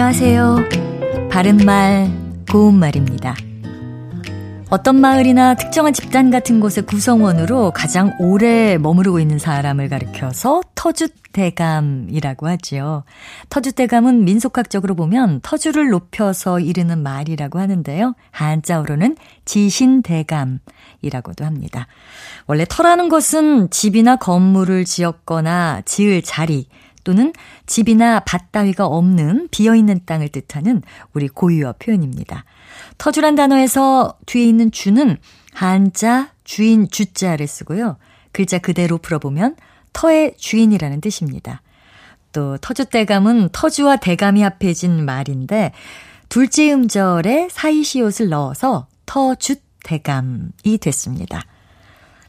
[0.00, 0.58] 안녕하세요.
[1.28, 2.08] 바른말,
[2.52, 3.34] 고운말입니다.
[4.70, 13.02] 어떤 마을이나 특정한 집단 같은 곳의 구성원으로 가장 오래 머무르고 있는 사람을 가리켜서 터줏대감이라고 하지요.
[13.50, 18.14] 터줏대감은 민속학적으로 보면 터주를 높여서 이르는 말이라고 하는데요.
[18.30, 21.88] 한자어로는 지신대감이라고도 합니다.
[22.46, 26.68] 원래 터라는 것은 집이나 건물을 지었거나 지을 자리,
[27.08, 27.32] 또는
[27.64, 30.82] 집이나 밭 따위가 없는 비어있는 땅을 뜻하는
[31.14, 32.44] 우리 고유어 표현입니다.
[32.98, 35.16] 터주란 단어에서 뒤에 있는 주는
[35.54, 37.96] 한자 주인 주자를 쓰고요.
[38.30, 39.56] 글자 그대로 풀어보면
[39.94, 41.62] 터의 주인이라는 뜻입니다.
[42.34, 45.72] 또 터주대감은 터주와 대감이 합해진 말인데
[46.28, 51.40] 둘째 음절에 사이시옷을 넣어서 터주대감이 됐습니다.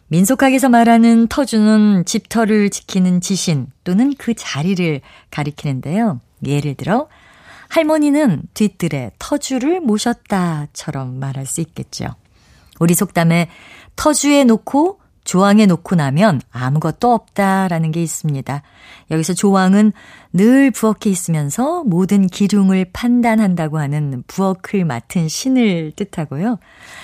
[0.09, 6.19] 민속학에서 말하는 터주는 집터를 지키는 지신 또는 그 자리를 가리키는데요.
[6.45, 7.07] 예를 들어
[7.69, 12.07] 할머니는 뒤뜰에 터주를 모셨다처럼 말할 수 있겠죠.
[12.79, 13.49] 우리 속담에
[13.95, 14.98] 터주에 놓고
[15.29, 18.63] 조항에 놓고 나면 아무것도 없다라는 게 있습니다.
[19.11, 19.91] 여기서 조항은
[20.33, 26.57] 늘 부엌에 있으면서 모든 기둥을 판단한다고 하는 부엌을 맡은 신을 뜻하고요.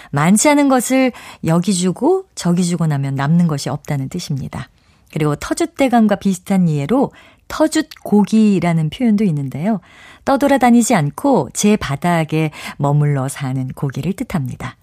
[0.09, 1.11] 많지 않은 것을
[1.45, 4.69] 여기 주고 저기 주고 나면 남는 것이 없다는 뜻입니다.
[5.13, 7.11] 그리고 터줏대감과 비슷한 이해로
[7.47, 9.81] 터줏고기라는 표현도 있는데요.
[10.25, 14.77] 떠돌아다니지 않고 제 바닥에 머물러 사는 고기를 뜻합니다.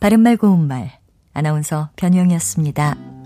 [0.00, 0.97] 바른말 고운말
[1.38, 3.17] 아나운서 변희영이었습니다.